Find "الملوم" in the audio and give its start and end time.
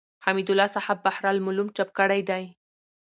1.33-1.67